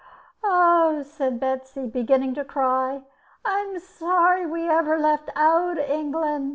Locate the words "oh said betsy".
0.43-1.85